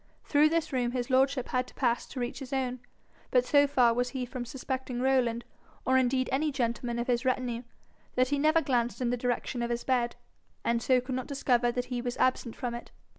[0.23, 2.79] Through this room his lordship had to pass to reach his own;
[3.29, 5.45] but so far was he from suspecting Rowland,
[5.85, 7.61] or indeed any gentleman of his retinue,
[8.15, 10.15] that he never glanced in the direction of his bed,
[10.65, 12.89] and so could not discover that he was absent from it.